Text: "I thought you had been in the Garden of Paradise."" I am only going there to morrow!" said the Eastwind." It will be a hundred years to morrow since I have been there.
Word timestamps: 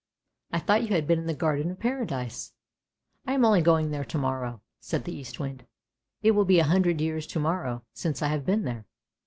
"I 0.53 0.57
thought 0.57 0.81
you 0.81 0.87
had 0.95 1.05
been 1.05 1.19
in 1.19 1.27
the 1.27 1.35
Garden 1.35 1.69
of 1.69 1.79
Paradise."" 1.79 2.53
I 3.27 3.33
am 3.33 3.45
only 3.45 3.61
going 3.61 3.91
there 3.91 4.03
to 4.05 4.17
morrow!" 4.17 4.63
said 4.79 5.03
the 5.03 5.13
Eastwind." 5.15 5.67
It 6.23 6.31
will 6.31 6.43
be 6.43 6.57
a 6.59 6.63
hundred 6.63 6.99
years 6.99 7.27
to 7.27 7.39
morrow 7.39 7.83
since 7.93 8.23
I 8.23 8.29
have 8.29 8.43
been 8.43 8.63
there. 8.63 8.87